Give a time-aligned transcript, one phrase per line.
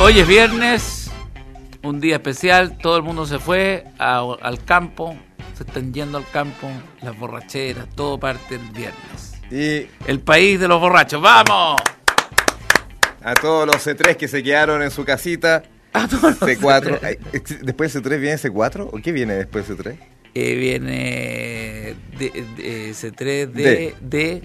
[0.00, 1.10] Hoy es viernes,
[1.82, 5.16] un día especial, todo el mundo se fue a- al campo,
[5.56, 6.68] se están yendo al campo,
[7.02, 9.32] las borracheras, todo parte el viernes.
[9.50, 11.80] Y El país de los borrachos, ¡vamos!
[13.22, 15.62] a todos los C3 que se quedaron en su casita,
[15.94, 16.98] A todos los C4.
[17.02, 18.88] Ay, ex- ¿Después del C3 viene C4?
[18.92, 19.96] ¿O qué viene después del C3?
[20.34, 23.94] Eh, viene de, de- C3 D.
[24.00, 24.42] D,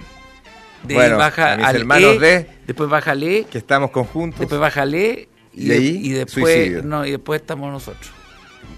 [0.84, 2.50] D, D Bueno, baja a mis al hermanos E, D.
[2.68, 4.40] después baja al E, Que estamos conjuntos.
[4.40, 6.84] después baja al E, y, de- y después suicidio.
[6.84, 8.12] no, y después estamos nosotros.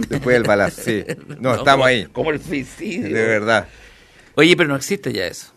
[0.10, 1.04] Después del balazo, sí.
[1.40, 2.06] No, estamos como- ahí.
[2.12, 3.16] Como el suicidio.
[3.16, 3.68] De verdad.
[4.36, 5.54] Oye, pero no existe ya eso.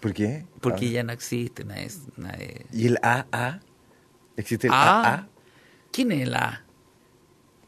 [0.00, 0.44] ¿Por qué?
[0.60, 0.90] Porque Ah.
[0.90, 1.88] ya no existe nadie.
[2.16, 3.60] nadie- ¿Y el AA?
[4.36, 5.02] ¿Existe el Ah.
[5.04, 5.28] AA?
[5.92, 6.62] ¿Quién es la?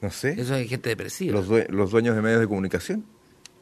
[0.03, 0.33] No sé.
[0.39, 1.33] Eso es gente depresiva.
[1.33, 3.05] Los, due- los dueños de medios de comunicación.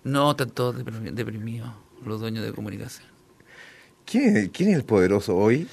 [0.02, 1.71] No, están todos deprimi- deprimidos,
[2.05, 3.07] los dueños de comunicación.
[4.07, 5.66] ¿Quién es, quién es el poderoso hoy?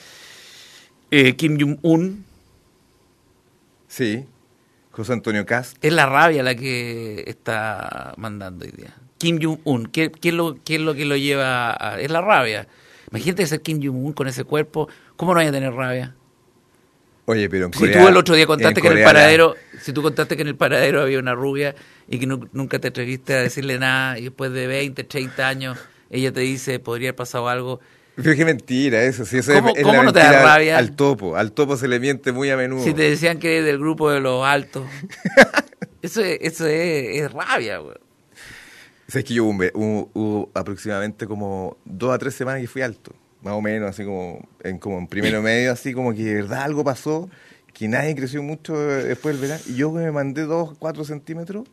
[1.12, 2.26] Eh, Kim Jong-un,
[3.88, 4.26] Sí.
[4.92, 5.78] José Antonio Cast.
[5.84, 8.96] es la rabia la que está mandando hoy día.
[9.18, 12.00] Kim Jong-un, ¿qué, qué es lo, ¿qué es lo que lo lleva a...?
[12.00, 12.68] Es la rabia.
[13.12, 16.16] Imagínate ser Kim Jong-un con ese cuerpo, ¿cómo no vaya a tener rabia?
[17.26, 19.94] Oye, pero en Si tú el otro día contaste que en el la- paradero, si
[19.94, 21.74] tú contaste que en el paradero había una rubia
[22.10, 25.78] y que nu- nunca te atreviste a decirle nada y después de 20, 30 años
[26.10, 27.80] ella te dice, podría haber pasado algo.
[28.16, 30.44] Pero qué mentira eso, sí, eso ¿Cómo- es, es cómo la no te da al-
[30.46, 30.78] rabia?
[30.78, 32.84] Al topo, al topo se le miente muy a menudo.
[32.84, 34.86] Si te decían que eres del grupo de los altos.
[36.02, 37.96] eso es, eso es, es rabia, güey.
[39.08, 43.14] Sabes que yo hubo, hubo- hubo aproximadamente como dos a tres semanas que fui alto,
[43.42, 46.62] más o menos, así como en, como en primero medio, así como que de verdad
[46.64, 47.30] algo pasó,
[47.74, 51.66] que nadie creció mucho después del verano, y yo me mandé dos, cuatro centímetros,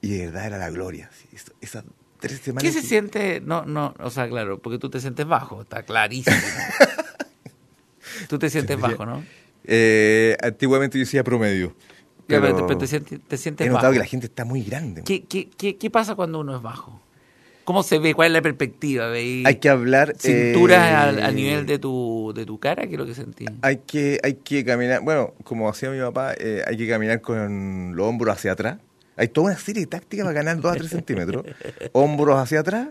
[0.00, 1.84] y de verdad era la gloria, así, eso- esas
[2.20, 2.62] tres semanas.
[2.62, 3.40] ¿Qué se siente?
[3.40, 6.36] No, no, o sea, claro, porque tú te sientes bajo, está clarísimo.
[8.28, 9.24] tú te sientes bajo, ¿no?
[9.64, 11.74] Eh, antiguamente yo decía promedio.
[12.28, 13.94] Ya, Pero te, te sientes, te sientes he notado bajo.
[13.94, 15.02] que la gente está muy grande.
[15.04, 17.00] ¿Qué, qué, qué, qué pasa cuando uno es bajo?
[17.64, 18.14] ¿Cómo se ve?
[18.14, 19.08] ¿Cuál es la perspectiva?
[19.08, 20.14] ¿Veis Hay que hablar...
[20.18, 22.86] cintura eh, al, al nivel de tu, de tu cara?
[22.86, 23.44] ¿Qué es lo que sentí?
[23.62, 27.94] Hay que, hay que caminar, bueno, como hacía mi papá, eh, hay que caminar con
[27.94, 28.78] los hombros hacia atrás.
[29.20, 31.44] Hay toda una serie de tácticas para ganar 2 a 3 centímetros.
[31.92, 32.88] Hombros hacia atrás.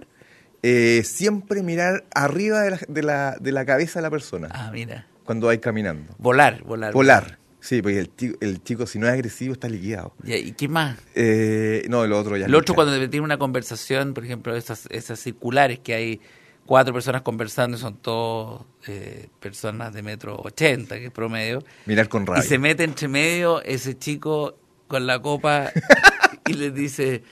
[0.62, 4.70] eh, siempre mirar arriba de la, de, la, de la cabeza de la persona Ah,
[4.72, 5.08] mira.
[5.24, 6.14] cuando hay caminando.
[6.18, 6.94] Volar, volar.
[6.94, 7.40] Volar.
[7.62, 10.14] Sí, porque el chico, el chico si no es agresivo está liquidado.
[10.24, 10.98] ¿Y qué más?
[11.16, 12.46] Eh, no, el otro ya.
[12.46, 16.22] El otro cuando tiene una conversación, por ejemplo, esas, esas circulares que hay
[16.66, 22.08] cuatro personas conversando y son todos eh, personas de metro ochenta, que es promedio, Mirar
[22.08, 22.44] con rabia.
[22.44, 24.56] y se mete entre medio ese chico
[24.88, 25.72] con la copa
[26.50, 27.24] y le dice,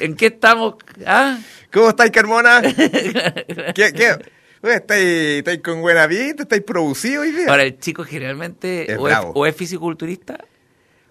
[0.00, 0.74] ¿en qué estamos?
[1.06, 1.38] ¿Ah?
[1.72, 2.60] ¿Cómo estáis, Carmona?
[3.74, 3.92] ¿Qué?
[3.92, 4.16] qué?
[4.62, 5.06] ¿Estáis,
[5.38, 6.42] estáis con buena pinta?
[6.42, 7.46] ¿Estáis producidos hoy día?
[7.48, 9.32] Ahora, el chico generalmente Es o, es, bravo.
[9.34, 10.38] o es fisiculturista,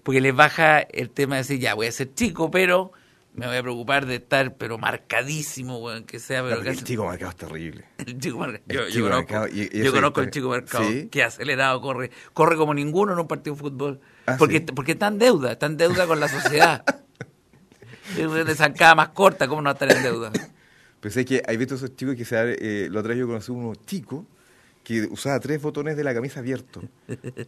[0.04, 2.92] porque les baja el tema de decir, ya, voy a ser chico, pero
[3.34, 7.06] me voy a preocupar de estar, pero marcadísimo, weón, que sea, pero casi- el chico
[7.06, 7.86] marcado es terrible.
[8.06, 8.64] El chico marcado.
[8.68, 10.84] Yo, yo chico conozco, marcado, y- y yo conozco el chico marcado.
[10.90, 11.08] ¿Sí?
[11.10, 12.12] Que acelerado corre.
[12.34, 14.00] Corre como ninguno en un partido de fútbol.
[14.28, 14.66] Ah, porque, ¿sí?
[14.76, 15.54] porque está en deuda.
[15.54, 16.84] Está en deuda con la sociedad.
[18.16, 19.48] de zancada más corta.
[19.48, 20.32] ¿Cómo no estar en deuda?
[21.02, 23.74] Pero sé que hay visto esos chicos que se eh, la otra yo conocí uno
[23.86, 24.26] chico
[24.84, 26.84] que usaba tres botones de la camisa abiertos.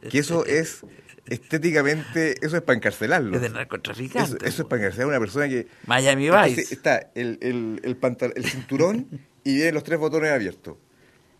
[0.09, 0.81] Que eso es
[1.25, 3.35] estéticamente, eso es para encarcelarlo.
[3.35, 4.47] Es de Eso, narcotraficante.
[4.47, 6.73] eso es para encarcelar a una persona que Miami Vice.
[6.73, 9.07] está el, el, el, pantal- el cinturón
[9.43, 10.77] y vienen los tres botones abiertos.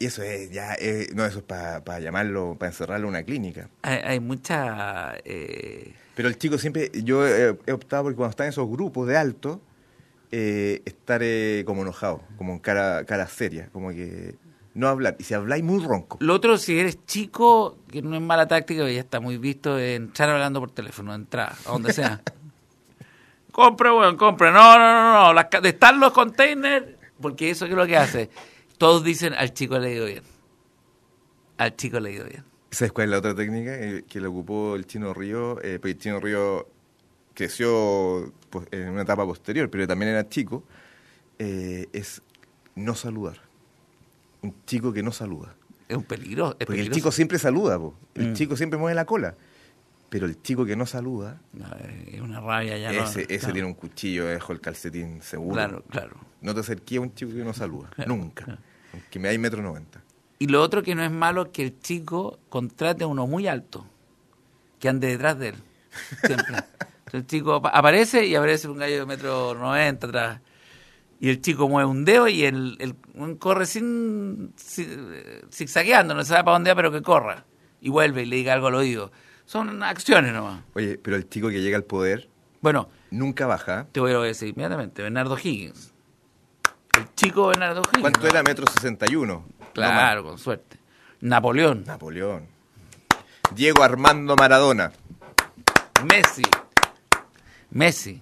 [0.01, 3.69] Y eso es ya, eh, no, eso es para llamarlo, para encerrarlo en una clínica.
[3.83, 5.13] Hay, hay mucha...
[5.23, 9.07] eh, Pero el chico siempre, yo he, he optado porque cuando están en esos grupos
[9.07, 9.61] de alto,
[10.31, 14.33] eh, estar eh, como enojado, como en cara, cara seria, como que
[14.73, 15.17] no hablar.
[15.19, 16.17] Y si habláis muy ronco.
[16.19, 19.97] Lo otro, si eres chico, que no es mala táctica, ya está muy visto, es
[19.97, 22.21] entrar hablando por teléfono, entrar, a donde sea.
[23.51, 24.51] compre, weón, compre.
[24.51, 25.33] No, no, no, no.
[25.33, 26.87] Las, estar los containers,
[27.21, 28.29] porque eso es lo que hace.
[28.81, 30.23] Todos dicen, al chico le ha ido bien.
[31.59, 32.43] Al chico le ha ido bien.
[32.71, 35.61] ¿Sabes cuál es la otra técnica eh, que le ocupó el Chino Río?
[35.61, 36.67] Eh, porque el Chino Río
[37.35, 40.63] creció pues, en una etapa posterior, pero también era chico.
[41.37, 42.23] eh, es
[42.73, 43.37] no saludar.
[44.41, 45.53] Un chico que no saluda.
[45.87, 46.55] Es un peligro.
[46.59, 47.93] Es Porque el chico siempre saluda, po.
[48.15, 48.33] el Mm.
[48.33, 49.35] chico siempre mueve la cola.
[50.09, 51.67] Pero el chico que no saluda, No,
[52.11, 52.91] es una rabia ya.
[52.91, 53.53] no- ese, ese claro.
[53.53, 55.53] tiene un cuchillo debajo el calcetín seguro.
[55.53, 56.17] Claro, claro.
[56.41, 58.45] No te acerques a un chico que no saluda, Claro, nunca.
[58.45, 58.61] claro.
[58.93, 60.01] Aunque me hay metro noventa.
[60.39, 63.47] Y lo otro que no es malo es que el chico contrate a uno muy
[63.47, 63.85] alto,
[64.79, 65.55] que ande detrás de él.
[66.25, 66.55] Siempre.
[67.05, 70.41] Entonces el chico apa- aparece y aparece un gallo de metro noventa atrás.
[71.19, 75.13] Y el chico mueve un dedo y el, el corre sin, sin-
[75.51, 77.45] zigzagueando, no sabe para dónde va, pero que corra.
[77.79, 79.11] y vuelve y le diga algo al oído.
[79.45, 80.63] Son acciones nomás.
[80.73, 82.29] Oye, pero el chico que llega al poder
[82.61, 83.87] Bueno, nunca baja.
[83.91, 85.93] te voy a decir inmediatamente, Bernardo Higgins.
[86.97, 88.01] El chico Bernardo Higgins.
[88.01, 88.27] ¿Cuánto ¿no?
[88.27, 88.43] era?
[88.43, 89.45] Metro sesenta y uno.
[89.73, 90.77] Claro, con suerte.
[91.21, 92.47] Napoleón, Napoleón.
[93.55, 94.91] Diego Armando Maradona.
[96.03, 96.43] Messi.
[97.69, 98.21] Messi.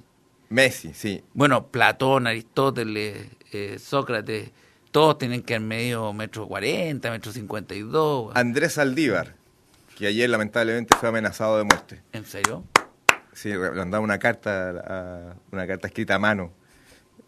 [0.49, 1.23] Messi, sí.
[1.33, 4.51] Bueno, Platón, Aristóteles, eh, Sócrates,
[4.91, 8.35] todos tienen que haber medio metro cuarenta, metro cincuenta y dos.
[8.35, 9.35] Andrés Aldívar,
[9.97, 12.01] que ayer lamentablemente fue amenazado de muerte.
[12.13, 12.63] ¿En serio?
[13.33, 16.51] Sí, le mandaba una carta, a- una carta escrita a mano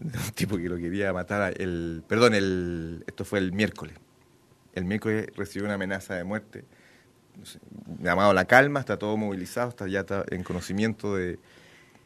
[0.04, 1.54] un tipo que lo quería matar.
[1.60, 3.96] El, perdón, el, esto fue el miércoles.
[4.74, 6.66] El miércoles recibió una amenaza de muerte.
[7.38, 7.60] No sé,
[8.00, 11.40] llamado La Calma, está todo movilizado, está ya está en conocimiento de...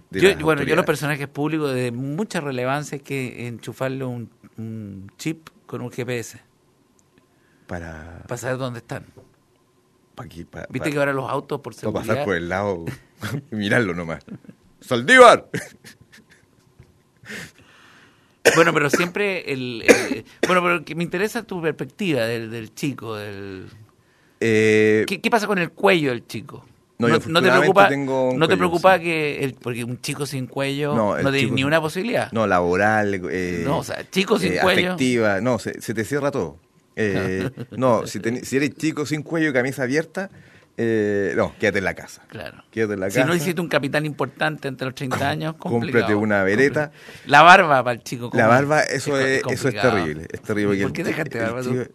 [0.09, 5.11] de Yo, bueno, yo los personajes públicos de mucha relevancia es que enchufarle un, un
[5.17, 6.39] chip con un GPS
[7.65, 9.05] Para, para saber dónde están.
[10.69, 12.07] Viste que ahora los autos por para seguridad...
[12.07, 12.85] pasar por el lado
[13.51, 14.23] y mirarlo nomás.
[14.79, 15.49] ¡Saldívar!
[18.53, 23.15] Bueno, pero siempre el, el- bueno, pero que me interesa tu perspectiva del, del chico,
[23.15, 23.67] del
[24.39, 26.65] Eh, ¿Qué, qué pasa con el cuello del chico?
[26.97, 29.03] No, te preocupa, tengo no te preocupa sí.
[29.03, 32.31] que el, porque un chico sin cuello No, no, tiene ni una posibilidad.
[32.31, 33.21] No, laboral.
[33.29, 34.93] eh, No, o sea, chico sin eh, cuello.
[34.93, 35.41] Afectiva.
[35.41, 36.57] No, se, se te cierra todo.
[36.95, 40.29] Eh, no, si, ten- si eres chico sin cuello y camisa abierta,
[40.77, 42.23] eh, no, quédate en la casa.
[42.27, 42.63] Claro.
[42.71, 43.27] Quédate en la Si casa.
[43.27, 46.03] no hiciste un capitán importante entre los 30 años, complicado.
[46.03, 46.91] Cómprate una vereta.
[47.27, 48.25] La barba para el chico.
[48.33, 50.27] La ¿cómo barba, eso es, eso es terrible.
[50.31, 50.81] Es terrible.
[50.83, 51.87] ¿Por qué dejaste barba tú?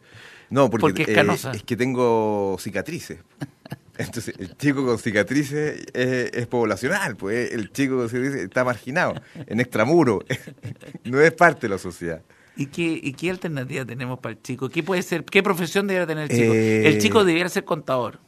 [0.51, 3.19] No, porque, Porque es eh, es que tengo cicatrices.
[3.99, 9.15] Entonces, el chico con cicatrices es, es poblacional, pues el chico con cicatrices está marginado,
[9.47, 10.25] en extramuro,
[11.05, 12.23] no es parte de la sociedad.
[12.57, 14.71] ¿Y qué, ¿Y qué alternativa tenemos para el chico?
[14.71, 15.25] ¿Qué puede ser?
[15.25, 16.55] ¿Qué profesión debería tener el chico?
[16.55, 18.19] Eh, El chico debería ser contador,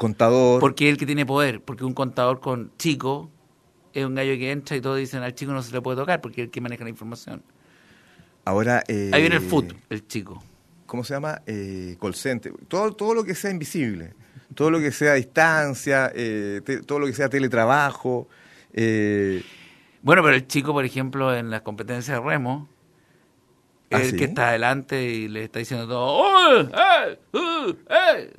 [0.00, 3.30] Contador, porque es el que tiene poder, porque un contador con chico
[3.92, 6.20] es un gallo que entra y todos dicen al chico no se le puede tocar
[6.20, 7.42] porque es el que maneja la información.
[8.44, 8.82] ahora...
[8.88, 10.42] eh, Ahí viene el foot, el chico.
[10.86, 11.42] ¿Cómo se llama?
[11.46, 12.52] Eh, call center.
[12.66, 14.12] Todo, todo lo que sea invisible,
[14.54, 18.26] todo lo que sea distancia, eh, te- todo lo que sea teletrabajo.
[18.72, 19.42] eh,
[20.02, 22.68] Bueno, pero el chico, por ejemplo, en las competencias de remo,
[23.92, 24.16] ¿Ah, es el sí?
[24.18, 28.32] que está adelante y le está diciendo todo, "Oh, eh, uh, eh".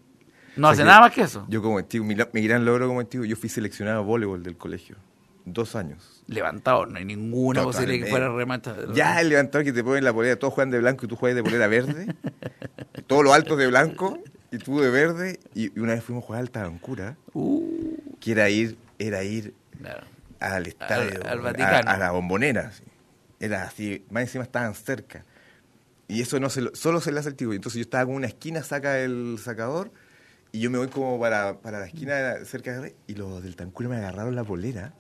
[0.56, 1.46] No O hace sea nada más que eso.
[1.50, 4.58] Yo como antiguo, mi, mi gran logro como antiguo, yo fui seleccionado a voleibol del
[4.58, 4.96] colegio.
[5.44, 6.24] Dos años.
[6.28, 8.76] Levantador, no hay ninguna posibilidad de que fuera remata.
[8.94, 11.36] Ya el levantador que te ponen la polera, todos juegan de blanco y tú juegas
[11.36, 12.14] de polera verde.
[13.08, 14.20] todos los altos de blanco
[14.52, 15.40] y tú de verde.
[15.56, 19.54] Y, y una vez fuimos a jugar al Tabancura, Uh, que era ir, era ir
[19.80, 20.06] claro.
[20.40, 21.90] al estadio, al a- Vaticano.
[21.90, 22.72] A, la bombonera.
[23.40, 25.26] Era así, más encima estaban cerca.
[26.08, 27.54] Y eso no se lo- solo se le hace al tipo.
[27.54, 29.92] Entonces yo estaba con una esquina, saca el sacador,
[30.52, 33.16] y yo me voy como para, para la esquina de la- cerca de la y
[33.16, 34.94] los del Tancura me agarraron la polera.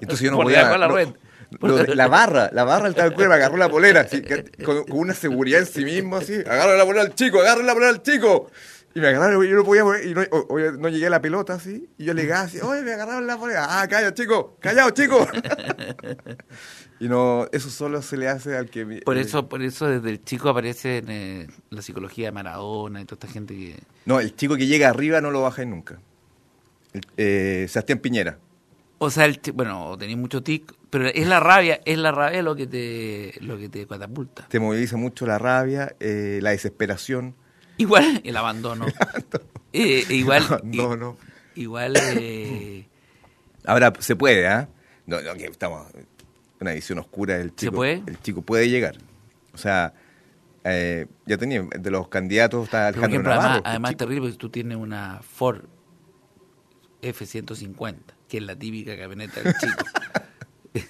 [0.00, 0.76] Entonces yo no podía.
[0.78, 1.08] la no- red.
[1.50, 4.22] de- la barra, la barra del Tancura me agarró la polera, así,
[4.64, 6.34] con, con una seguridad en sí mismo, así.
[6.34, 8.50] Agarra la polera al chico, agarra la polera al chico.
[8.94, 11.10] Y me agarraron, y yo no podía mover, y no, o- o- no llegué a
[11.10, 14.56] la pelota así, y yo le así, oye, me agarraron la polera, ah, calla, chico,
[14.60, 15.26] callado, chico.
[17.00, 19.02] y no, eso solo se le hace al que...
[19.04, 23.00] Por eh, eso, por eso desde el chico aparece en eh, la psicología de Maradona
[23.00, 23.78] y toda esta gente que...
[24.04, 26.00] No, el chico que llega arriba no lo baja nunca.
[26.92, 28.38] El- eh, Sebastián Piñera.
[28.98, 32.56] O sea, el bueno, tenéis mucho tic, pero es la rabia, es la rabia lo
[32.56, 34.48] que te, lo que te catapulta.
[34.48, 37.36] Te moviliza mucho la rabia, eh, la desesperación.
[37.76, 38.86] Igual el abandono.
[39.70, 41.18] Eh, e igual, No, no.
[41.54, 41.94] igual
[43.66, 44.66] Ahora se puede, ¿ah?
[45.06, 45.86] No, no, que estamos
[46.60, 47.72] una visión oscura del chico.
[47.76, 48.02] puede?
[48.06, 48.96] El chico puede llegar.
[49.54, 49.92] O sea,
[50.64, 53.48] eh, ya tenía, de los candidatos está Alejandro ejemplo, Navarro.
[53.50, 55.64] además, además terrible porque tú tienes una Ford
[57.02, 57.96] F-150,
[58.28, 59.84] que es la típica camioneta del chico.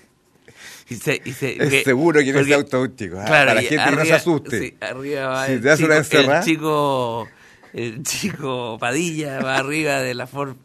[0.88, 3.62] y se, y se- Es que- seguro que no es auto ah, Claro, para la
[3.62, 4.58] gente no se asuste.
[4.60, 6.38] sí, arriba va Si el, te una chico, encerrada.
[6.38, 7.28] el chico,
[7.74, 10.56] el chico Padilla va arriba de la Ford,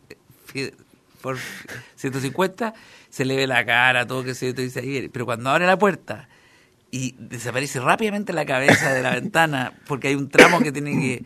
[1.24, 1.39] Ford
[1.96, 2.74] 150,
[3.10, 5.77] se le ve la cara, todo que se te dice ahí, pero cuando abre la
[5.80, 6.27] puerta
[6.92, 11.24] y desaparece rápidamente la cabeza de la ventana porque hay un tramo que tiene que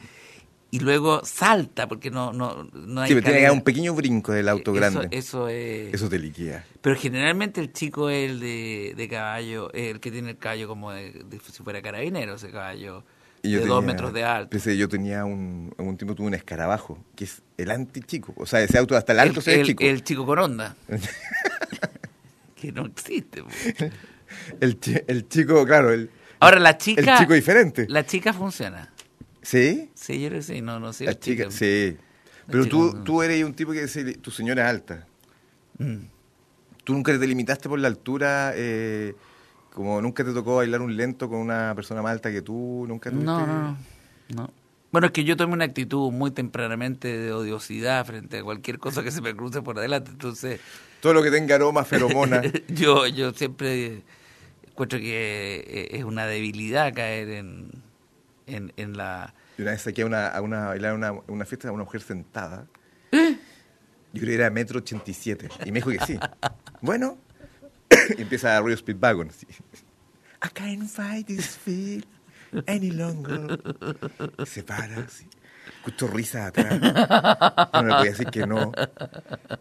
[0.70, 3.94] y luego salta porque no no no hay Sí, pero tiene que dar un pequeño
[3.96, 5.08] brinco del auto Eso- grande.
[5.18, 6.63] eso es Eso te liquida.
[6.82, 10.92] pero generalmente el chico es el de, de caballo, el que tiene el caballo como
[10.92, 13.04] de, de si fuera carabinero, ese caballo
[13.48, 14.50] Y yo de dos metros de alto.
[14.50, 18.34] pensé, yo tenía un, algún tiempo tuve un escarabajo, que es el anti-chico.
[18.38, 19.84] O sea, ese auto hasta el alto el, se ve el- chico.
[19.84, 20.75] el chico con onda.
[22.56, 23.44] que no existe.
[24.60, 24.77] El,
[25.08, 27.01] el chico, claro, el, Ahora, la chica...
[27.13, 27.86] el chico diferente.
[27.89, 28.92] La chica funciona.
[29.42, 29.89] ¿Sí?
[29.96, 30.62] Sí, yo creo que sí.
[30.62, 31.06] No, no sé.
[31.06, 31.56] La chica, chicas.
[31.56, 31.98] sí.
[32.50, 35.06] Pero tú, tú eres un tipo que se- tu señora es alta.
[35.80, 35.98] Mm.
[36.84, 38.54] ¿Tú nunca te limitaste por la altura?
[38.56, 39.13] eh,
[39.77, 42.86] como nunca te tocó bailar un lento con una persona más alta que tú?
[42.88, 43.77] ¿Nunca tuviste- No, no, no,
[44.36, 44.51] no.
[44.91, 49.03] Bueno, es que yo tomé una actitud muy tempranamente de odiosidad frente a cualquier cosa
[49.03, 50.10] que se me cruce por adelante.
[50.10, 50.60] Entonces,
[51.00, 52.41] Todo lo que tenga aroma, feromona.
[52.69, 54.01] yo, yo siempre
[54.67, 57.69] encuentro que eh, es una debilidad caer en,
[58.48, 59.36] en, en la...
[59.60, 61.84] Y una vez saqué a una, a una, a bailar una, una fiesta a una
[61.84, 62.65] mujer sentada.
[63.12, 63.19] Yo
[64.22, 65.50] creo que era metro ochenta y siete.
[65.65, 66.17] Y me dijo que sí.
[66.81, 67.17] Bueno.
[68.17, 69.29] Y empieza Río Speedwagon.
[69.29, 69.46] así.
[70.44, 72.06] I can't fight this feel
[72.67, 73.60] any longer.
[74.39, 75.27] Y se para así.
[75.79, 76.79] Escucho risas atrás.
[77.74, 78.72] No le podía decir que no.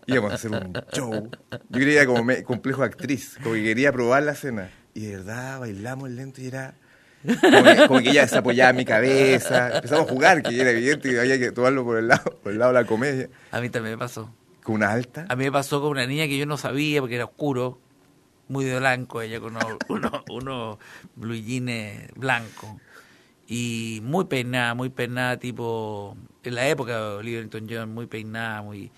[0.07, 1.31] Íbamos a hacer un show.
[1.51, 3.39] Yo creía como me- complejo actriz.
[3.43, 4.71] Como que quería probar la escena.
[4.95, 6.75] Y de verdad bailamos lento y era...
[7.41, 9.77] Como que, como que ella se apoyaba en mi cabeza.
[9.77, 12.59] Empezamos a jugar, que era evidente que había que tomarlo por el lado, por el
[12.59, 13.29] lado de la comedia.
[13.51, 14.33] A mí también me pasó.
[14.63, 15.27] Con una alta.
[15.29, 17.81] A mí me pasó con una niña que yo no sabía porque era oscuro,
[18.49, 20.79] muy de blanco, ella con unos, unos, unos
[21.17, 22.71] blue jeans blancos.
[23.49, 26.17] Y muy peinada, muy peinada, tipo.
[26.43, 28.91] En la época de Olivia Newton-John, muy peinada, muy.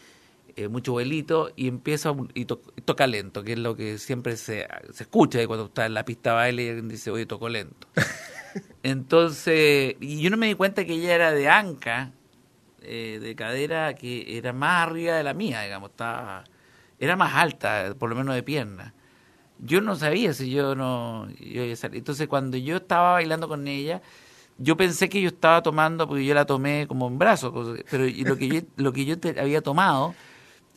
[0.56, 3.98] eh, mucho vuelito, y empieza un- y, to- y toca lento, que es lo que
[3.98, 7.10] siempre se, se escucha de cuando está en la pista de baile y alguien dice,
[7.12, 7.86] oye, tocó lento.
[8.82, 12.12] Entonces, y yo no me di cuenta que ella era de anca,
[12.82, 16.44] eh, de cadera, que era más arriba de la mía, digamos, estaba,
[16.98, 18.94] era más alta, por lo menos de pierna.
[19.60, 21.28] Yo no sabía si yo no...
[21.40, 21.98] yo iba a salir.
[21.98, 24.00] Entonces, cuando yo estaba bailando con ella,
[24.58, 28.04] yo pensé que yo estaba tomando, porque yo la tomé como en brazos, cosa- pero
[28.04, 30.14] lo que yo, lo que yo te- había tomado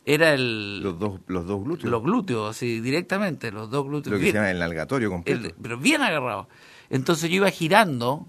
[0.04, 1.90] era el, Los dos, los dos glúteos.
[1.90, 4.12] los glúteos, así, directamente, los dos glúteos.
[4.12, 5.46] lo que bien- se llama el nalgatorio completo.
[5.46, 6.48] el- pero bien agarrado.
[6.90, 8.26] Entonces yo iba girando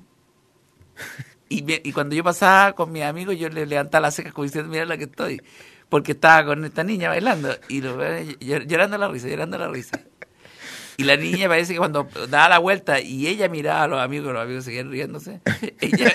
[1.49, 4.43] y, me- y cuando yo pasaba con mis amigos yo le levantaba las cejas como
[4.45, 5.41] diciendo, mira la que estoy.
[5.89, 9.99] Porque estaba con esta niña bailando y lo, llor- llorando la risa, llorando la risa.
[10.97, 14.33] Y la niña parece que cuando daba la vuelta y ella miraba a los amigos,
[14.33, 15.41] los amigos seguían riéndose,
[15.81, 16.13] ella,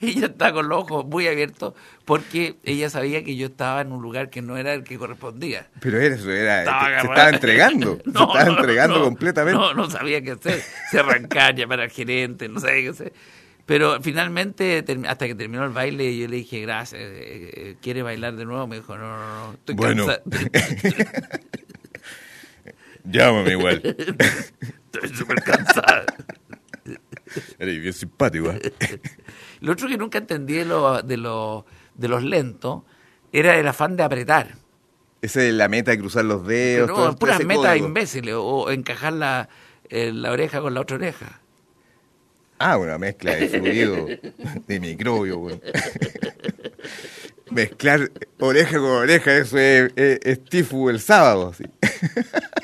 [0.00, 4.02] ella estaba con los ojos muy abiertos porque ella sabía que yo estaba en un
[4.02, 5.68] lugar que no era el que correspondía.
[5.80, 7.98] Pero era eso, era, Estaba se estaba entregando.
[8.04, 9.58] se estaba no, entregando no, completamente.
[9.60, 10.62] No, no sabía qué hacer.
[10.90, 13.12] Se arrancar, llamar al gerente, no sabía qué hacer.
[13.64, 18.34] Pero finalmente, hasta que terminó el baile, yo le dije, gracias, eh, eh, ¿quiere bailar
[18.34, 18.66] de nuevo?
[18.66, 20.06] Me dijo, no, no, no, estoy Bueno.
[20.06, 20.22] cansado.
[23.04, 23.82] Llámame igual.
[24.92, 26.04] Estoy súper cansada.
[27.58, 28.50] Eres bien simpático.
[28.50, 28.72] ¿eh?
[29.60, 32.82] Lo otro que nunca entendí de, lo- de, lo- de los lentos
[33.32, 34.54] era el afán de apretar.
[35.22, 36.86] Esa es la meta de cruzar los dedos.
[36.90, 37.86] Pero no, todo puras metas código.
[37.86, 39.48] imbéciles o, encajar la,
[39.88, 41.40] eh, la oreja con la otra oreja.
[42.58, 44.06] Ah, una mezcla de fluido,
[44.68, 45.60] de microbio, güey.
[47.50, 51.52] Mezclar oreja con oreja, eso es, es, es tifu el sábado.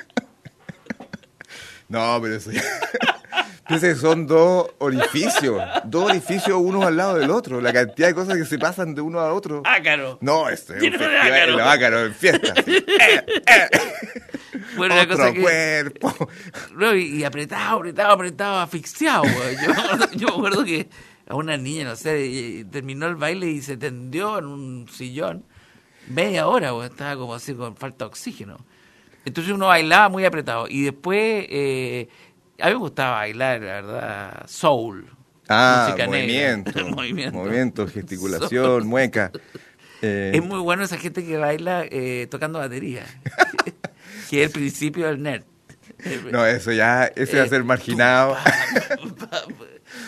[1.89, 2.63] No, pero eso ya...
[4.01, 8.47] Son dos orificios, dos orificios uno al lado del otro, la cantidad de cosas que
[8.47, 9.61] se pasan de uno a otro.
[9.67, 10.17] Ácaro.
[10.23, 11.53] No, esto es un de festival ácaro.
[11.53, 12.55] en la Ácaro, en fiesta.
[12.67, 13.69] Eh, eh.
[14.77, 16.31] Bueno, Otro cosa que- cuerpo.
[16.75, 19.25] No, y, y apretado, apretado, apretado, asfixiado.
[19.25, 20.89] Yo, me acuerdo- yo me acuerdo que
[21.29, 25.45] a una niña, no sé, terminó el baile y se tendió en un sillón
[26.09, 26.89] media hora, güey.
[26.89, 28.57] Estaba como así con falta de oxígeno.
[29.25, 30.67] Entonces uno bailaba muy apretado.
[30.69, 32.09] Y después, eh,
[32.61, 35.07] a mí me gustaba bailar, la verdad, soul.
[35.49, 36.19] Ah, música negra.
[36.21, 37.39] movimiento, Movimiento.
[37.39, 39.31] movimiento, gesticulación, mueca.
[40.03, 43.05] Eh, Es muy bueno esa gente que baila eh, tocando batería.
[44.31, 45.45] que es el principio del nerd.
[46.31, 48.37] No, eso ya, eso va a ser marginado.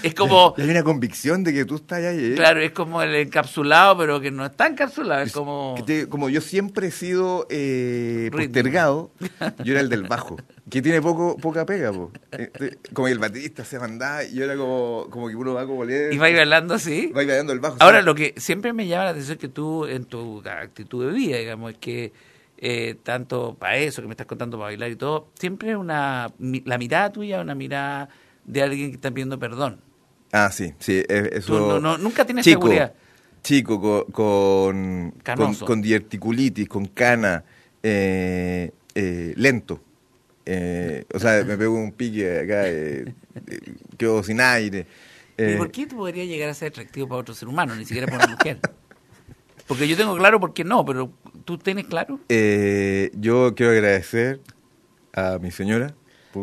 [0.03, 2.33] Es como, hay una convicción de que tú estás ahí.
[2.33, 2.35] ¿eh?
[2.35, 5.75] claro, es como el encapsulado, pero que no está encapsulado, es como...
[5.87, 9.13] Te- como yo siempre he sido eh, postergado,
[9.65, 10.37] yo era el del bajo,
[10.71, 11.93] que tiene poco poca pega.
[11.93, 12.11] Po.
[12.33, 15.85] Eh, Como el baterista se mandaba y yo era como, como que uno va como
[15.85, 17.07] leer, Y va bailando así.
[17.09, 17.77] va bailando el bajo.
[17.81, 18.05] Ahora, ¿sabes?
[18.07, 21.37] lo que siempre me llama la atención es que tú, en tu actitud de vida,
[21.39, 22.13] digamos, es que
[22.63, 26.79] eh, tanto para eso que me estás contando, para bailar y todo, siempre una, la
[26.79, 28.09] mirada tuya una mirada
[28.45, 29.81] de alguien que está pidiendo perdón.
[30.33, 31.59] Ah, sí, sí, eh, eso...
[31.59, 32.95] No- no- nunca tienes chico, seguridad.
[33.43, 35.67] Chico, co- con, con, Canoso.
[35.67, 37.43] con diverticulitis, con cana,
[37.83, 39.81] eh, eh, lento.
[40.47, 43.13] Eh, o sea, me pego un pique acá, eh,
[43.97, 44.87] quedo sin aire.
[45.37, 48.07] ¿Y por qué tú podrías llegar a ser atractivo para otro ser humano, ni siquiera
[48.07, 48.59] para una mujer?
[49.67, 51.11] Porque yo tengo claro por qué no, pero
[51.45, 52.19] ¿tú tienes claro?
[52.29, 54.41] eh, yo quiero agradecer
[55.13, 55.95] a mi señora.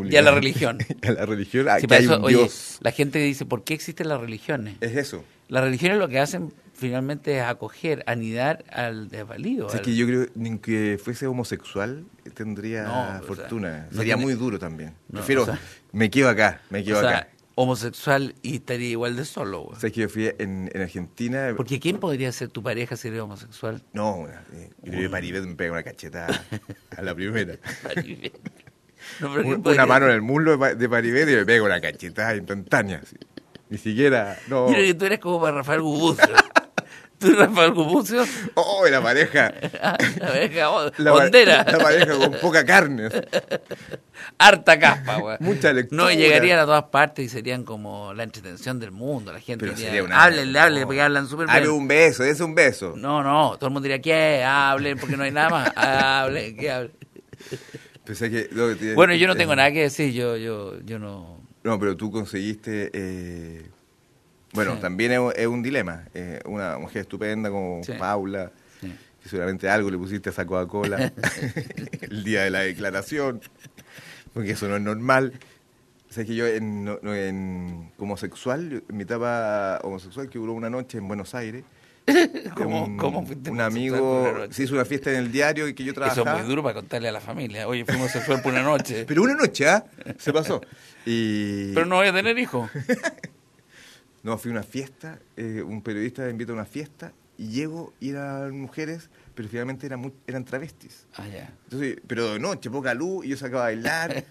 [0.10, 0.78] Y a la religión.
[1.08, 2.78] a la religión, a Sí, que hay eso, un oye, Dios.
[2.82, 4.76] la gente dice, ¿por qué existen las religiones?
[4.82, 5.24] Es eso.
[5.48, 9.68] Las religiones lo que hacen finalmente es acoger, anidar al desvalido.
[9.68, 13.88] O sea, al- que yo creo ni que fuese homosexual tendría No, o sea, fortuna.
[13.92, 14.94] no Sería tiene- muy duro también.
[15.10, 15.60] No, Prefiero, o sea-
[15.94, 17.28] me quedo acá, me quedo o sea, acá.
[17.56, 19.62] homosexual y estaría igual de solo.
[19.62, 19.78] güey.
[19.78, 21.54] O sea, que yo fui en, en Argentina.
[21.56, 23.82] Porque ¿quién podría ser tu pareja si eres homosexual?
[23.94, 26.28] No, eh, yo creo que Paribet me pega una cacheta
[26.98, 27.56] a la primera.
[29.20, 31.64] No, pero ¿quién Un- podría una mano en el muslo de Paribet y me pega
[31.64, 33.02] una cacheta instantánea.
[33.04, 33.16] así.
[33.70, 34.38] Ni siquiera.
[34.48, 34.68] No.
[34.68, 36.24] Yo creo que tú eres como para Rafael Gubucio.
[37.20, 38.24] tú eres Rafael Gubucio.
[38.54, 39.52] Oh, la pareja.
[40.20, 41.66] la pareja oh, La, hondera.
[41.70, 43.10] la pareja con poca carne.
[44.38, 45.38] Harta caspa, güey.
[45.42, 46.04] Mucha lectura.
[46.04, 49.34] No, y llegarían a todas partes y serían como la entretención del mundo.
[49.34, 50.24] La gente Pero diría, sería una.
[50.24, 50.86] háblenle, háblenle, no.
[50.88, 51.72] porque hablan súper Hable bien.
[51.74, 52.94] un beso, es un beso.
[52.96, 54.44] No, no, todo el mundo diría, ¿qué?
[54.44, 55.74] Hablen, porque no hay nada más.
[55.76, 56.92] Hablen, ¿qué hablen?
[58.08, 61.42] Pensé que- no, tiene- Bueno, yo no tengo nada que decir, yo, yo, yo no...
[61.64, 62.90] No, pero tú conseguiste.
[62.94, 63.66] eh,
[64.54, 64.82] bueno, Sí.
[64.82, 66.06] también es, es un dilema.
[66.14, 67.92] eh, una mujer estupenda como Sí.
[68.00, 68.94] Paula, Sí.
[69.22, 71.12] que seguramente algo le pusiste a esa Coca-Cola
[72.02, 73.42] el día de la declaración,
[74.34, 75.34] porque eso no es normal.
[76.10, 80.70] O sea, que yo en, en- como homosexual, en mi etapa homosexual que duró una
[80.70, 81.66] noche en Buenos Aires,
[82.56, 86.02] ¿Cómo- fuiste un amigo se hizo una fiesta en el diario y que yo Eso
[86.02, 86.34] trabajaba.
[86.34, 87.68] es muy duro para contarle a la familia.
[87.68, 89.06] Oye, fuimos a fue por una noche.
[89.08, 89.84] Pero una noche, ¿ah?
[90.18, 90.62] Se pasó.
[91.06, 91.74] Y...
[91.74, 92.70] Pero no voy a tener hijos.
[94.24, 97.94] No, fui a una fiesta, eh, un periodista me invita a una fiesta y llego
[98.02, 101.06] y eran mujeres, pero finalmente eran, eran travestis.
[101.16, 101.54] Ah, ya.
[101.66, 104.26] Entonces, pero de noche, poca luz, y yo sacaba a bailar.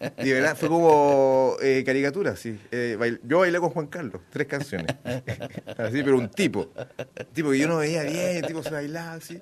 [0.18, 2.58] Y de verdad fue como eh, caricatura, sí.
[2.70, 4.86] Eh, bail- yo bailé con Juan Carlos, tres canciones.
[5.76, 6.70] Así, pero un tipo.
[7.18, 9.40] Un tipo que yo no veía bien, el tipo se bailaba así.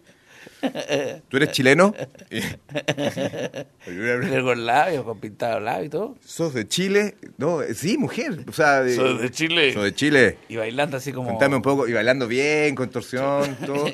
[1.28, 1.94] ¿Tú eres chileno?
[3.84, 6.16] Pero con labios, con pintado labios y todo.
[6.24, 7.16] ¿Sos de Chile?
[7.36, 8.44] No, eh, sí, mujer.
[8.48, 9.72] O sea, de, Soy de Chile.
[9.72, 10.38] Soy de Chile.
[10.48, 11.30] Y bailando así como...
[11.30, 13.86] Contame un poco, y bailando bien, contorsión, todo.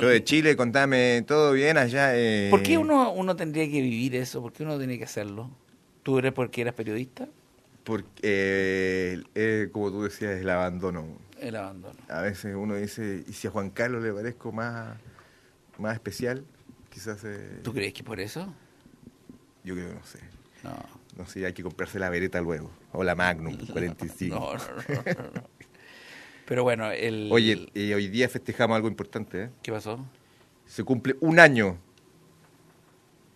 [0.00, 2.10] Yo de Chile, contame todo bien allá.
[2.16, 2.48] eh.
[2.50, 4.40] ¿Por qué uno, uno tendría que vivir eso?
[4.42, 5.50] ¿Por qué uno tiene que hacerlo?
[6.02, 7.28] ¿Tú eres porque eras periodista?
[7.84, 11.06] Porque, eh, eh, como tú decías, el abandono.
[11.38, 11.98] El abandono.
[12.08, 14.96] A veces uno dice, ¿y si a Juan Carlos le parezco más,
[15.78, 16.44] más especial?
[16.90, 18.52] Quizás, eh, ¿Tú crees que por eso?
[19.64, 20.18] yo creo, no sé.
[20.62, 21.00] No.
[21.16, 22.70] No sé, hay que comprarse la Beretta luego.
[22.92, 24.36] O la Magnum 45.
[24.38, 25.42] No, no, no, no, no.
[26.46, 27.28] Pero bueno, el...
[27.30, 29.44] Oye, y hoy día festejamos algo importante.
[29.44, 29.50] ¿eh?
[29.62, 30.04] ¿Qué pasó?
[30.66, 31.78] Se cumple un año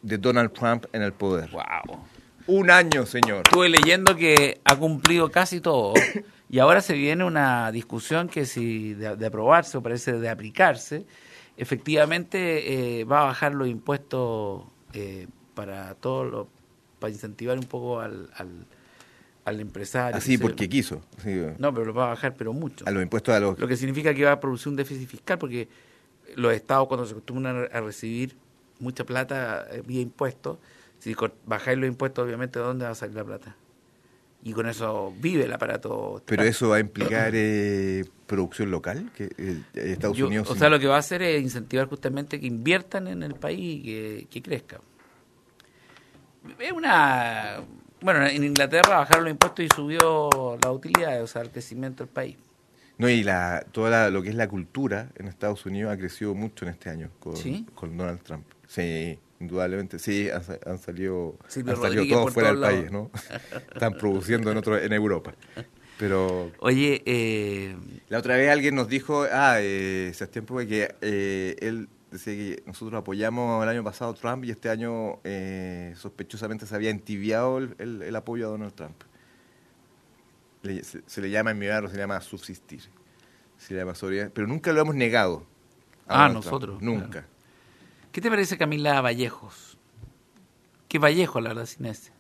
[0.02, 1.50] de Donald Trump en el poder.
[1.50, 2.04] Wow.
[2.46, 3.42] Un año, señor.
[3.46, 5.94] Estuve leyendo que ha cumplido casi todo
[6.50, 11.06] y ahora se viene una discusión que si de, de aprobarse o parece de aplicarse,
[11.56, 16.46] efectivamente eh, va a bajar los impuestos eh, para todos los
[16.98, 18.66] para incentivar un poco al, al,
[19.44, 20.16] al empresario.
[20.16, 21.02] Así que porque quiso.
[21.22, 21.42] sí.
[21.58, 22.86] No, pero lo va a bajar, pero mucho.
[22.88, 23.58] A los impuestos a los...
[23.58, 25.68] Lo que significa que va a producir un déficit fiscal porque
[26.36, 28.36] los estados cuando se acostumbran a recibir
[28.78, 30.58] mucha plata eh, vía impuestos,
[31.04, 31.14] si
[31.46, 33.56] bajáis los impuestos, obviamente, ¿de dónde va a salir la plata?
[34.42, 36.22] Y con eso vive el aparato.
[36.26, 40.50] Pero eso va a implicar eh, producción local, que eh, Estados Yo- Unidos...
[40.50, 43.80] o sea, lo que va a hacer es incentivar justamente que inviertan en el país
[43.80, 44.80] y que, que crezca.
[46.58, 47.60] Es una...
[48.02, 52.12] Bueno, en Inglaterra bajaron los impuestos y subió la utilidad, o sea, el crecimiento del
[52.12, 52.36] país.
[52.98, 56.34] No, y la, toda la- lo que es la cultura en Estados Unidos ha crecido
[56.34, 57.66] mucho en este año con, ¿Sí?
[57.74, 58.44] con Donald Trump.
[58.66, 59.98] Sí, indudablemente.
[59.98, 63.10] Sí, han, han salido, han salido todos fuera del país, ¿no?
[63.72, 65.34] Están produciendo en otro, en Europa.
[65.98, 67.76] Pero Oye, eh,
[68.08, 72.98] la otra vez alguien nos dijo, ah, eh, Sebastián que eh, él decía que nosotros
[73.00, 77.74] apoyamos el año pasado a Trump y este año eh, sospechosamente se había entibiado el,
[77.78, 78.96] el- el apoyo a Donald Trump.
[80.62, 82.80] Le- se, se le llama en mi barrio, se le llama subsistir.
[83.56, 85.46] Se le llama sobriedad, pero nunca lo hemos negado.
[86.08, 87.10] a Ah, Donald Trump, nosotros, Nunca.
[87.10, 87.26] claro.
[88.14, 89.76] ¿Qué te parece Camila Vallejos?
[90.88, 92.12] ¿Qué Vallejo, la verdad, sin ese?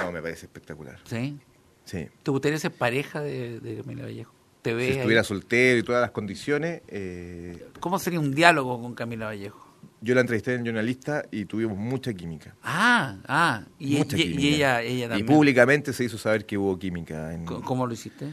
[0.00, 0.98] No, me parece espectacular.
[1.04, 1.38] ¿Sí?
[1.84, 2.06] Sí.
[2.22, 4.32] ¿Te gustaría ser pareja de, de Camila Vallejo?
[4.62, 4.98] ¿Te ves Si ahí?
[4.98, 9.66] estuviera soltero y todas las condiciones, eh, ¿Cómo sería un diálogo con Camila Vallejo?
[10.02, 12.54] yo la entrevisté en Jornalista y tuvimos mucha química.
[12.62, 14.48] Ah, ah, y, mucha y- y química.
[14.48, 15.26] ella, ella Y también.
[15.26, 17.34] públicamente se hizo saber que hubo química.
[17.34, 17.44] En...
[17.44, 18.30] ¿Cómo- ¿Cómo lo hiciste?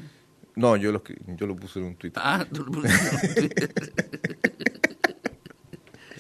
[0.56, 2.14] No, yo lo, yo lo puse en un tweet.
[2.16, 3.74] Ah, tú lo pusiste en Twitter.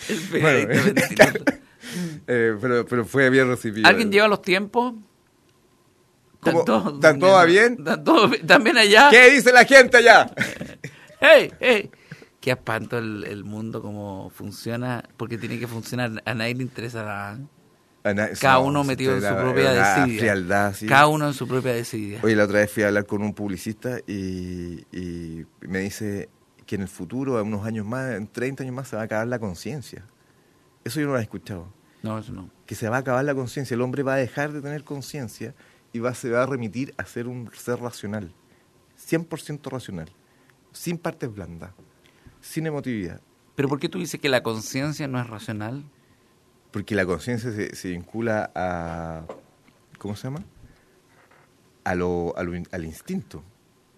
[0.09, 0.73] El Bueno.
[2.27, 3.87] Eh, pero, pero fue bien recibido.
[3.87, 4.93] ¿Alguien lleva los tiempos?
[6.41, 6.63] ¿Cómo?
[6.65, 7.75] todos ¿Están todos bien?
[7.79, 8.31] ¿Están todos?
[8.45, 9.07] ¿También allá?
[9.09, 10.29] ¿Qué dice la gente allá?
[11.21, 11.51] ¡Hey!
[11.59, 11.89] ¡Hey!
[12.41, 16.21] Qué espanto el, el mundo, cómo funciona, porque tiene que funcionar.
[16.25, 17.39] A nadie le interesa nada.
[18.03, 20.19] Ana- Cada no, uno metido en su propia la desidia.
[20.19, 20.85] frialdad, sí.
[20.87, 22.19] Cada uno en su propia desidia.
[22.21, 26.29] Oye, la otra vez fui a hablar con un publicista y, y me dice,
[26.67, 29.05] que en el futuro, en unos años más, en 30 años más, se va a
[29.05, 30.05] acabar la conciencia.
[30.83, 31.67] Eso yo no lo he escuchado.
[32.03, 32.49] No, eso no.
[32.67, 33.73] Que se va a acabar la conciencia.
[33.73, 35.55] El hombre va a dejar de tener conciencia
[35.93, 38.31] y va, se va a remitir a ser un ser racional.
[38.99, 40.09] 100% racional.
[40.73, 41.71] Sin partes blandas.
[42.41, 43.21] Sin emotividad.
[43.55, 45.83] ¿Pero por qué tú dices que la conciencia no es racional?
[46.71, 49.23] Porque la conciencia se, se vincula a.
[49.97, 50.43] ¿Cómo se llama?
[51.83, 53.41] A lo, a lo in- al instinto.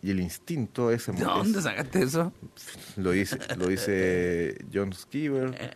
[0.01, 1.07] Y el instinto es.
[1.07, 2.31] ¿De dónde sacaste eso?
[2.97, 5.75] Lo dice, lo dice John Skiver,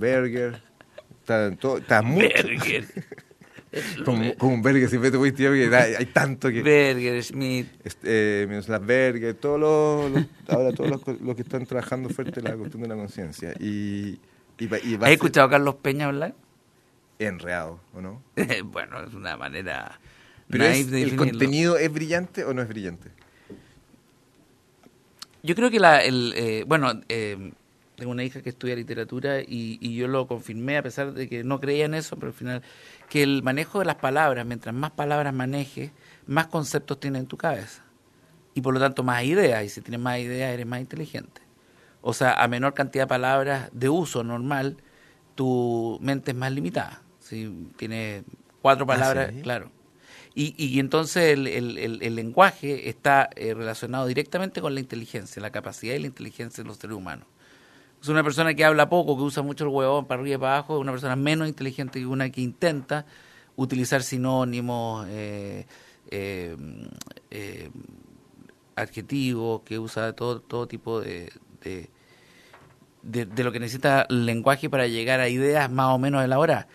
[0.00, 0.60] Berger.
[1.20, 2.26] Está, todo- está mucho.
[2.28, 2.86] Berger.
[4.04, 6.62] Como, como un Berger, siempre te fuiste porque hay, hay tanto que.
[6.62, 7.66] Berger, Schmidt.
[7.82, 12.38] Este, eh, Miroslav Berger, todos los, los- ahora todos los, los que están trabajando fuerte
[12.38, 13.52] en la cuestión de la conciencia.
[13.58, 14.20] Y,
[14.58, 16.36] y, a ¿Has escuchado a Carlos Peña hablar?
[17.18, 18.22] enredado, ¿o no?
[18.66, 19.98] bueno, es una manera.
[20.48, 23.10] Pero es- de ¿el contenido es brillante o no es brillante?
[25.42, 27.52] Yo creo que la, el, eh, bueno, eh,
[27.96, 31.44] tengo una hija que estudia literatura y, y yo lo confirmé a pesar de que
[31.44, 32.62] no creía en eso, pero al final,
[33.08, 35.90] que el manejo de las palabras, mientras más palabras manejes,
[36.26, 37.82] más conceptos tienes en tu cabeza.
[38.54, 41.42] Y por lo tanto más ideas, y si tienes más ideas eres más inteligente.
[42.02, 44.76] O sea, a menor cantidad de palabras de uso normal,
[45.34, 47.02] tu mente es más limitada.
[47.20, 48.24] Si tienes
[48.62, 49.42] cuatro palabras, ¿sí?
[49.42, 49.70] claro.
[50.34, 56.00] Y, y entonces el, lenguaje está eh, relacionado directamente con la inteligencia, la capacidad y
[56.00, 57.26] la inteligencia de los seres humanos.
[58.02, 60.56] Es una persona que habla poco, que usa mucho el huevón para arriba y para
[60.58, 63.06] abajo, es una persona menos inteligente que una que intenta
[63.56, 65.66] utilizar sinónimos, eh,
[66.10, 66.56] eh,
[67.30, 67.70] eh,
[68.76, 71.88] adjetivos, que usa todo, todo tipo de, de,
[73.26, 76.66] de- lo que necesita el lenguaje para llegar a ideas más o menos elaboradas.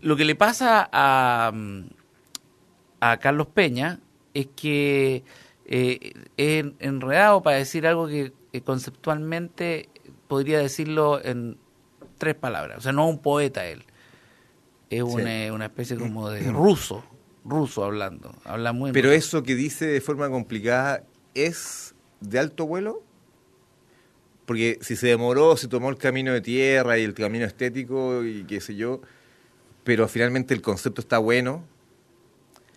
[0.00, 1.52] Lo que le pasa a,
[3.02, 3.98] a Carlos Peña
[4.32, 5.24] es que
[5.66, 9.88] eh, es enredado para decir algo que eh, conceptualmente
[10.28, 11.58] podría decirlo en
[12.16, 12.78] tres palabras.
[12.78, 13.82] O sea, no es un poeta él.
[14.88, 17.04] Es una, una especie como de ruso,
[17.44, 18.36] ruso hablando.
[18.44, 21.02] Habla muy Pero eso que dice de forma complicada
[21.34, 23.02] es de alto vuelo.
[24.46, 28.44] Porque si se demoró, se tomó el camino de tierra y el camino estético y
[28.44, 29.00] qué sé yo,
[29.82, 31.64] pero finalmente el concepto está bueno,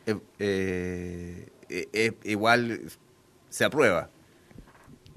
[0.05, 2.81] eh, eh, eh, igual
[3.49, 4.09] se aprueba.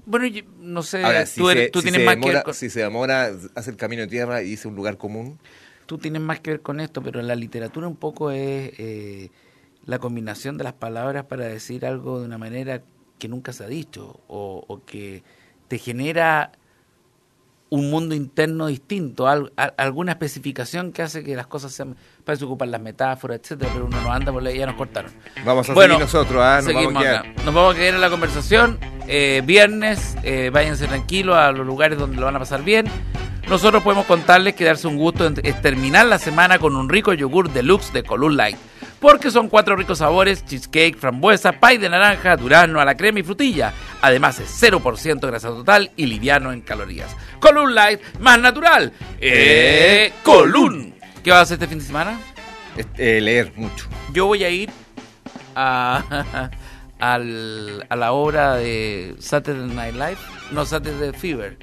[0.05, 2.33] Bueno, yo no sé, Ahora, si, tú, eres- se, tú si tienes más que demora,
[2.39, 5.37] ver con, si se demora, hace el camino de tierra y dice un lugar común,
[5.85, 9.29] tú tienes más que ver con esto, pero la literatura un poco es eh,
[9.85, 12.81] la combinación de las palabras para decir algo de una manera
[13.19, 15.23] que nunca se ha dicho o, o que
[15.67, 16.51] te genera
[17.71, 22.35] un mundo interno distinto, al- a- alguna especificación que hace que las cosas sean, para
[22.35, 25.11] eso ocupan las metáforas, etcétera, pero uno no anda por la ya nos cortaron.
[25.45, 27.43] vamos a Bueno, seguir nosotros, ah, nos Seguimos vamos a.
[27.45, 28.79] Nos vamos a quedar en la conversación.
[29.07, 32.87] Eh, viernes, eh, váyanse tranquilos a los lugares donde lo van a pasar bien.
[33.47, 37.13] Nosotros podemos contarles que darse un gusto en- es terminar la semana con un rico
[37.13, 38.57] yogur deluxe de Column Light.
[38.99, 43.23] Porque son cuatro ricos sabores, cheesecake, frambuesa, pie de naranja, durazno, a la crema y
[43.23, 43.73] frutilla.
[44.01, 47.15] Además es 0% grasa total y liviano en calorías.
[47.39, 48.91] Column Light, más natural.
[49.21, 50.93] Eh, Column.
[51.23, 52.19] ¿Qué vas a hacer este fin de semana?
[52.75, 53.87] Este, leer mucho.
[54.13, 54.69] Yo voy a ir
[55.55, 56.49] a,
[57.19, 60.17] la obra de Saturday Night Live,
[60.51, 61.57] no Saturday Fever,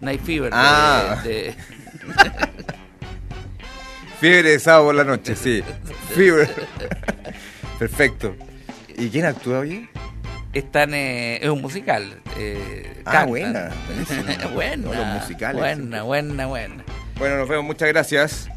[0.00, 0.50] Night Fever.
[0.50, 1.20] de- Ah.
[1.24, 1.54] de-
[4.24, 5.62] Fiebre de sábado por la noche, sí.
[6.14, 6.48] Fiebre.
[7.78, 8.34] Perfecto.
[8.96, 9.86] ¿Y quién actúa hoy?
[10.54, 12.22] Están, eh, es un musical.
[12.38, 13.70] Eh, ah, buena.
[14.54, 14.94] buena.
[14.94, 15.60] Los musicales.
[15.60, 16.84] Buena, buena, buena.
[17.18, 17.66] Bueno, nos vemos.
[17.66, 18.48] Muchas gracias.